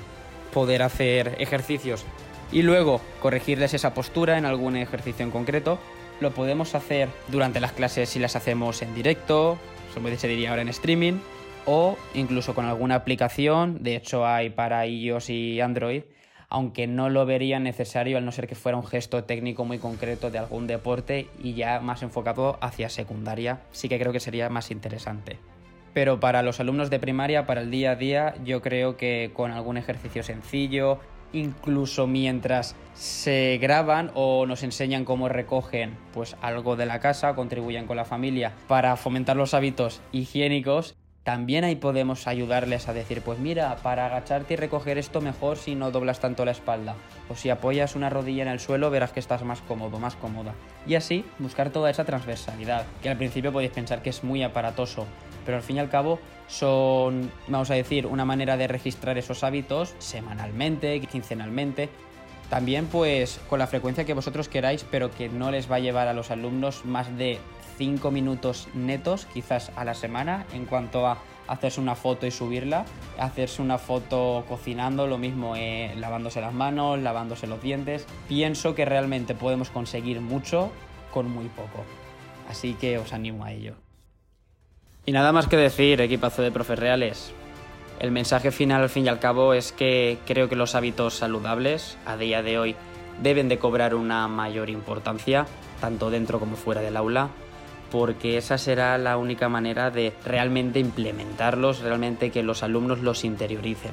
poder 0.56 0.82
hacer 0.82 1.36
ejercicios 1.38 2.04
y 2.52 2.64
luego 2.64 3.00
corregirles 3.22 3.76
esa 3.76 3.94
postura 3.94 4.40
en 4.40 4.46
algún 4.46 4.76
ejercicio 4.76 5.24
en 5.24 5.30
concreto. 5.30 5.78
Lo 6.20 6.32
podemos 6.32 6.74
hacer 6.74 7.10
durante 7.28 7.60
las 7.60 7.74
clases 7.74 8.10
si 8.10 8.18
las 8.18 8.36
hacemos 8.36 8.82
en 8.82 8.96
directo, 8.96 9.60
se 10.18 10.28
diría 10.28 10.50
ahora 10.50 10.64
en 10.64 10.70
streaming, 10.70 11.20
o 11.66 11.98
incluso 12.14 12.54
con 12.56 12.66
alguna 12.66 12.96
aplicación. 12.96 13.84
De 13.84 13.96
hecho, 13.96 14.26
hay 14.26 14.50
para 14.50 14.86
iOS 14.86 15.30
y 15.30 15.62
Android, 15.62 16.04
aunque 16.50 16.88
no 16.88 17.10
lo 17.10 17.26
vería 17.26 17.60
necesario 17.60 18.18
al 18.18 18.26
no 18.26 18.32
ser 18.32 18.48
que 18.48 18.56
fuera 18.56 18.78
un 18.78 18.86
gesto 18.86 19.24
técnico 19.24 19.66
muy 19.66 19.80
concreto 19.80 20.32
de 20.32 20.40
algún 20.40 20.68
deporte 20.68 21.28
y 21.42 21.54
ya 21.54 21.80
más 21.80 22.04
enfocado 22.04 22.58
hacia 22.62 22.90
secundaria. 22.90 23.62
Sí 23.72 23.90
que 23.90 24.00
creo 24.00 24.12
que 24.12 24.20
sería 24.20 24.50
más 24.50 24.72
interesante 24.72 25.40
pero 25.94 26.20
para 26.20 26.42
los 26.42 26.60
alumnos 26.60 26.90
de 26.90 27.00
primaria, 27.00 27.46
para 27.46 27.62
el 27.62 27.72
día 27.72 27.92
a 27.92 27.96
día, 27.96 28.36
yo 28.44 28.62
creo 28.62 28.98
que 28.98 29.32
con 29.34 29.52
algún 29.52 29.78
ejercicio 29.78 30.24
sencillo, 30.24 31.00
incluso 31.34 32.08
mientras 32.08 32.76
se 32.94 33.58
graban 33.62 34.12
o 34.14 34.46
nos 34.46 34.64
enseñan 34.64 35.06
cómo 35.06 35.30
recogen 35.30 35.98
pues 36.14 36.36
algo 36.42 36.76
de 36.76 36.86
la 36.86 37.00
casa, 37.00 37.36
contribuyen 37.36 37.86
con 37.86 37.98
la 37.98 38.06
familia 38.06 38.54
para 38.68 38.96
fomentar 38.96 39.36
los 39.36 39.54
hábitos 39.54 40.02
higiénicos, 40.12 40.96
también 41.24 41.64
ahí 41.64 41.76
podemos 41.76 42.28
ayudarles 42.28 42.90
a 42.90 42.94
decir, 42.94 43.22
pues 43.22 43.40
mira, 43.40 43.78
para 43.78 44.06
agacharte 44.06 44.56
y 44.56 44.58
recoger 44.58 44.98
esto 44.98 45.22
mejor 45.22 45.58
si 45.58 45.74
no 45.74 45.90
doblas 45.90 46.20
tanto 46.20 46.44
la 46.44 46.52
espalda. 46.52 46.96
O 47.30 47.36
si 47.36 47.50
apoyas 47.50 47.96
una 47.96 48.10
rodilla 48.10 48.44
en 48.44 48.50
el 48.50 48.60
suelo 48.60 48.90
verás 48.90 49.14
que 49.14 49.22
estás 49.22 49.44
más 49.44 49.62
cómodo, 49.62 50.00
más 50.00 50.16
cómoda. 50.18 50.54
Y 50.86 50.96
así 50.96 51.24
buscar 51.40 51.70
toda 51.70 51.90
esa 51.90 52.04
transversalidad, 52.04 52.86
que 53.02 53.10
al 53.10 53.18
principio 53.18 53.54
podéis 53.54 53.72
pensar 53.72 54.02
que 54.02 54.10
es 54.10 54.24
muy 54.24 54.44
aparatoso, 54.44 55.06
pero 55.46 55.58
al 55.58 55.64
fin 55.64 55.78
y 55.78 55.80
al 55.80 55.90
cabo 55.90 56.20
son, 56.48 57.32
vamos 57.48 57.72
a 57.72 57.76
decir, 57.76 58.06
una 58.06 58.26
manera 58.26 58.58
de 58.58 58.68
registrar 58.68 59.18
esos 59.18 59.46
hábitos 59.46 59.96
semanalmente, 60.00 61.00
quincenalmente, 61.00 61.90
también 62.50 62.88
pues 62.88 63.40
con 63.50 63.60
la 63.60 63.68
frecuencia 63.68 64.04
que 64.04 64.14
vosotros 64.14 64.50
queráis, 64.50 64.86
pero 64.92 65.10
que 65.10 65.30
no 65.30 65.52
les 65.52 65.72
va 65.72 65.78
a 65.78 65.80
llevar 65.80 66.10
a 66.10 66.14
los 66.14 66.32
alumnos 66.32 66.84
más 66.84 67.18
de 67.18 67.40
5 67.78 68.12
minutos 68.12 68.68
netos 68.74 69.26
quizás 69.34 69.72
a 69.76 69.86
la 69.86 69.94
semana 69.94 70.46
en 70.54 70.66
cuanto 70.66 71.08
a 71.08 71.18
hacerse 71.48 71.82
una 71.82 71.96
foto 71.96 72.26
y 72.26 72.32
subirla, 72.32 72.86
hacerse 73.20 73.62
una 73.62 73.78
foto 73.78 74.46
cocinando, 74.48 75.08
lo 75.08 75.18
mismo 75.18 75.56
eh, 75.56 75.94
lavándose 75.98 76.42
las 76.42 76.54
manos, 76.54 77.00
lavándose 77.00 77.48
los 77.48 77.62
dientes. 77.62 78.06
Pienso 78.28 78.76
que 78.76 78.86
realmente 78.86 79.36
podemos 79.36 79.70
conseguir 79.70 80.22
mucho 80.22 80.72
con 81.12 81.30
muy 81.30 81.48
poco. 81.50 81.84
Así 82.50 82.74
que 82.74 82.98
os 82.98 83.14
animo 83.14 83.46
a 83.46 83.52
ello. 83.52 83.76
Y 85.06 85.12
nada 85.12 85.32
más 85.32 85.48
que 85.48 85.58
decir, 85.58 86.00
equipazo 86.02 86.42
de 86.42 86.52
profes 86.52 86.80
reales. 86.80 87.34
El 88.00 88.12
mensaje 88.12 88.52
final 88.52 88.82
al 88.82 88.90
fin 88.90 89.06
y 89.06 89.10
al 89.10 89.20
cabo 89.20 89.54
es 89.54 89.72
que 89.72 90.18
creo 90.26 90.50
que 90.50 90.56
los 90.56 90.76
hábitos 90.76 91.16
saludables 91.16 91.98
a 92.06 92.18
día 92.18 92.42
de 92.42 92.58
hoy 92.58 92.76
deben 93.22 93.48
de 93.48 93.60
cobrar 93.60 93.96
una 93.96 94.28
mayor 94.28 94.70
importancia, 94.70 95.46
tanto 95.80 96.10
dentro 96.10 96.40
como 96.40 96.56
fuera 96.56 96.82
del 96.82 96.98
aula, 96.98 97.30
porque 97.94 98.38
esa 98.38 98.58
será 98.58 98.98
la 98.98 99.18
única 99.18 99.50
manera 99.50 99.92
de 99.92 100.14
realmente 100.26 100.80
implementarlos, 100.80 101.82
realmente 101.82 102.32
que 102.32 102.42
los 102.42 102.64
alumnos 102.64 103.02
los 103.02 103.24
interioricen, 103.24 103.92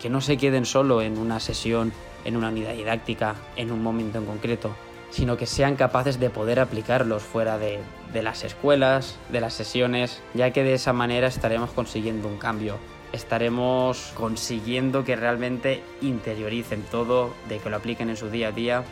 que 0.00 0.08
no 0.08 0.20
se 0.20 0.36
queden 0.36 0.64
solo 0.64 1.02
en 1.02 1.18
una 1.18 1.40
sesión, 1.40 1.92
en 2.24 2.36
una 2.36 2.50
unidad 2.50 2.74
didáctica, 2.74 3.34
en 3.56 3.72
un 3.72 3.82
momento 3.82 4.18
en 4.18 4.26
concreto, 4.26 4.76
sino 5.10 5.36
que 5.36 5.46
sean 5.46 5.74
capaces 5.74 6.20
de 6.20 6.30
poder 6.30 6.60
aplicarlos 6.60 7.24
fuera 7.24 7.58
de, 7.58 7.80
las 8.22 8.44
escuelas, 8.44 9.18
de 9.30 9.40
las 9.40 9.52
sesiones, 9.52 10.22
ya 10.32 10.52
que 10.52 10.62
de 10.62 10.74
esa 10.74 10.92
manera 10.92 11.26
estaremos 11.26 11.70
consiguiendo 11.70 12.28
un 12.28 12.38
cambio. 12.38 12.76
Estaremos 13.12 14.12
consiguiendo 14.14 15.02
que 15.02 15.16
realmente 15.16 15.82
interioricen 16.02 16.84
todo, 16.88 17.34
de 17.48 17.58
que 17.58 17.68
lo 17.68 17.78
apliquen 17.78 18.10
en 18.10 18.16
su 18.16 18.30
día 18.30 18.48
a 18.48 18.52
día 18.52 18.84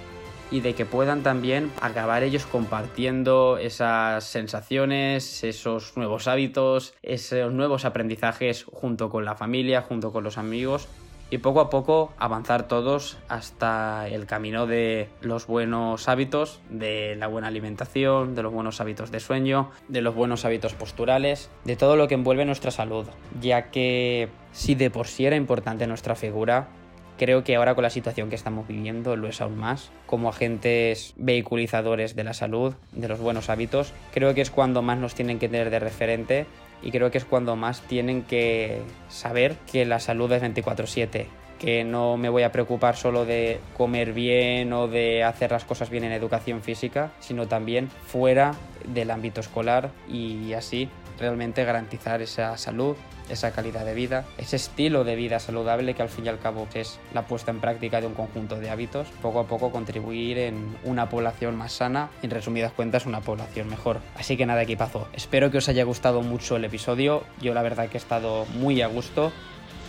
y 0.51 0.61
de 0.61 0.75
que 0.75 0.87
puedan 0.87 1.23
también 1.23 1.71
acabar 1.81 2.23
ellos 2.23 2.47
compartiendo 2.47 3.59
esas 3.59 4.25
sensaciones, 4.25 5.45
esos 5.45 5.97
nuevos 5.97 6.29
hábitos, 6.29 6.95
esos 7.03 7.53
nuevos 7.53 7.85
aprendizajes 7.85 8.65
junto 8.65 9.11
con 9.11 9.25
la 9.25 9.35
familia, 9.35 9.83
junto 9.83 10.13
con 10.13 10.25
los 10.25 10.39
amigos 10.39 10.89
y 11.31 11.39
poco 11.39 11.61
a 11.61 11.71
poco 11.71 12.13
avanzar 12.19 12.69
todos 12.69 13.19
hasta 13.29 14.09
el 14.09 14.27
camino 14.27 14.67
de 14.67 15.09
los 15.21 15.47
buenos 15.47 16.09
hábitos, 16.09 16.61
de 16.71 17.17
la 17.17 17.27
buena 17.27 17.49
alimentación, 17.49 18.35
de 18.35 18.43
los 18.43 18.53
buenos 18.53 18.81
hábitos 18.81 19.11
de 19.11 19.21
sueño, 19.21 19.71
de 19.89 20.01
los 20.01 20.15
buenos 20.15 20.45
hábitos 20.45 20.75
posturales, 20.75 21.51
de 21.65 21.77
todo 21.77 21.97
lo 21.97 22.09
que 22.09 22.15
envuelve 22.15 22.45
nuestra 22.45 22.71
salud, 22.71 23.07
ya 23.41 23.71
que 23.71 24.29
si 24.53 24.75
de 24.75 24.91
por 24.91 25.07
sí 25.07 25.27
era 25.27 25.37
importante 25.37 25.87
nuestra 25.87 26.15
figura, 26.15 26.69
creo 27.19 27.45
que 27.45 27.57
ahora 27.57 27.75
con 27.75 27.83
la 27.83 27.91
situación 27.91 28.31
que 28.31 28.37
estamos 28.37 28.67
viviendo 28.67 29.17
lo 29.17 29.29
es 29.29 29.41
aún 29.41 29.59
más. 29.59 29.91
Como 30.07 30.29
agentes 30.29 31.13
vehiculizadores 31.17 32.17
de 32.17 32.25
la 32.25 32.33
salud, 32.33 32.75
de 32.93 33.09
los 33.09 33.21
buenos 33.21 33.51
hábitos, 33.51 33.93
creo 34.13 34.35
que 34.35 34.41
es 34.41 34.51
cuando 34.51 34.81
más 34.81 34.99
nos 34.99 35.15
tienen 35.15 35.39
que 35.39 35.49
tener 35.49 35.71
de 35.71 35.79
referente 35.79 36.47
y 36.83 36.91
creo 36.91 37.11
que 37.11 37.19
es 37.19 37.25
cuando 37.25 37.57
más 37.57 37.83
tienen 37.83 38.23
que 38.23 38.81
saber 39.09 39.57
que 39.71 39.85
la 39.85 40.01
salud 40.01 40.33
es 40.33 40.41
24/7, 40.41 41.27
que 41.59 41.85
no 41.85 42.17
me 42.17 42.29
voy 42.29 42.45
a 42.45 42.53
preocupar 42.53 42.97
solo 42.97 43.25
de 43.25 43.59
comer 43.77 44.13
bien 44.13 44.73
o 44.73 44.87
de 44.87 45.25
hacer 45.25 45.51
las 45.51 45.65
cosas 45.65 45.91
bien 45.91 46.05
en 46.05 46.13
educación 46.13 46.63
física, 46.63 47.13
sino 47.19 47.49
también 47.49 47.89
fuera 47.89 48.55
del 48.87 49.11
ámbito 49.11 49.41
escolar 49.41 49.91
y 50.09 50.53
así 50.53 50.89
realmente 51.19 51.65
garantizar 51.65 52.23
esa 52.23 52.57
salud, 52.57 52.97
esa 53.29 53.51
calidad 53.53 53.85
de 53.85 53.95
vida, 53.95 54.25
ese 54.39 54.57
estilo 54.57 55.05
de 55.05 55.17
vida 55.17 55.39
saludable 55.39 55.95
que 55.95 56.03
al 56.03 56.09
fin 56.09 56.27
y 56.27 56.29
al 56.29 56.39
cabo 56.39 56.67
es 56.75 56.99
la 57.13 57.27
puesta 57.27 57.51
en 57.51 57.61
práctica 57.61 58.01
de 58.01 58.07
un 58.07 58.15
conjunto 58.15 58.57
de 58.57 58.71
hábitos, 58.71 59.09
poco 59.23 59.41
a 59.41 59.47
poco 59.47 59.71
contribuir 59.71 60.39
en 60.39 60.77
una 60.85 61.09
población 61.09 61.57
más 61.57 61.73
sana 61.73 62.11
en 62.23 62.31
resumidas 62.31 62.73
cuentas 62.73 63.07
una 63.07 63.21
población 63.21 63.69
mejor. 63.69 64.01
Así 64.17 64.37
que 64.37 64.47
nada 64.47 64.63
equipazo, 64.63 65.09
espero 65.13 65.51
que 65.51 65.59
os 65.59 65.69
haya 65.69 65.85
gustado 65.85 66.23
mucho 66.23 66.57
el 66.57 66.65
episodio, 66.65 67.25
yo 67.41 67.55
la 67.55 67.63
verdad 67.63 67.89
que 67.89 67.97
he 67.97 68.01
estado 68.01 68.47
muy 68.47 68.81
a 68.83 68.87
gusto, 68.87 69.33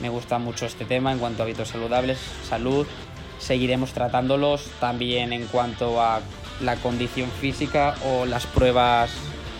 me 0.01 0.09
gusta 0.09 0.39
mucho 0.39 0.65
este 0.65 0.85
tema 0.85 1.11
en 1.11 1.19
cuanto 1.19 1.43
a 1.43 1.45
hábitos 1.45 1.69
saludables, 1.69 2.19
salud, 2.47 2.87
seguiremos 3.39 3.93
tratándolos 3.93 4.69
también 4.79 5.33
en 5.33 5.45
cuanto 5.47 6.01
a 6.01 6.21
la 6.61 6.75
condición 6.75 7.29
física 7.29 7.95
o 8.05 8.25
las 8.25 8.45
pruebas 8.45 9.11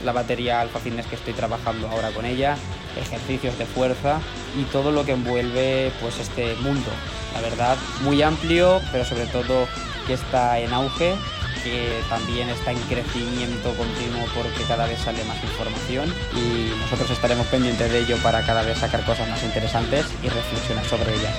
la 0.04 0.12
batería 0.12 0.62
Alpha 0.62 0.80
Fitness 0.80 1.08
que 1.08 1.16
estoy 1.16 1.34
trabajando 1.34 1.88
ahora 1.88 2.10
con 2.12 2.26
ella, 2.26 2.58
ejercicios 3.00 3.58
de 3.58 3.66
fuerza 3.66 4.20
y 4.60 4.64
todo 4.66 4.92
lo 4.92 5.06
que 5.06 5.14
envuelve 5.14 5.92
pues 6.02 6.20
este 6.20 6.56
mundo. 6.56 6.90
La 7.34 7.42
verdad, 7.42 7.78
muy 8.02 8.22
amplio, 8.22 8.82
pero 8.92 9.06
sobre 9.06 9.26
todo 9.28 9.68
que 10.08 10.14
está 10.14 10.60
en 10.60 10.74
auge, 10.74 11.16
que 11.64 12.02
también 12.10 12.50
está 12.50 12.72
en 12.72 12.80
crecimiento 12.82 13.74
continuo 13.76 14.26
porque 14.36 14.64
cada 14.68 14.88
vez 14.88 15.00
sale 15.00 15.24
más 15.26 15.38
información 15.44 16.14
y 16.36 16.72
nosotros 16.82 17.12
estaremos 17.12 17.46
pendientes 17.48 17.92
de 17.92 18.00
ello 18.00 18.18
para 18.24 18.46
cada 18.46 18.64
vez 18.64 18.78
sacar 18.78 19.04
cosas 19.06 19.28
más 19.30 19.44
interesantes 19.44 20.06
y 20.24 20.30
reflexionar 20.30 20.86
sobre 20.86 21.14
ellas. 21.16 21.36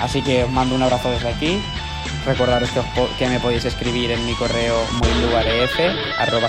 Así 0.00 0.22
que 0.22 0.44
os 0.44 0.50
mando 0.50 0.74
un 0.74 0.82
abrazo 0.82 1.10
desde 1.10 1.28
aquí. 1.28 1.60
Recordaros 2.24 2.70
que, 2.70 2.80
que 3.18 3.28
me 3.28 3.40
podéis 3.40 3.64
escribir 3.64 4.10
en 4.10 4.24
mi 4.26 4.34
correo 4.34 4.76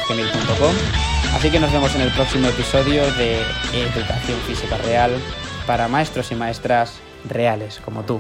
gmail.com 0.08 1.18
Así 1.36 1.50
que 1.51 1.59
nos 1.59 1.71
vemos 1.71 1.95
en 1.95 2.01
el 2.01 2.12
próximo 2.12 2.48
episodio 2.48 3.09
de 3.13 3.41
Educación 3.74 4.39
Física 4.48 4.77
Real 4.77 5.12
para 5.65 5.88
maestros 5.88 6.31
y 6.31 6.36
maestras 6.36 7.00
reales 7.29 7.79
como 7.83 8.03
tú. 8.03 8.19